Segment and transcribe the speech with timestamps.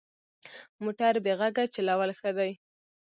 [0.83, 2.51] موټر بې غږه چلول ښه دي.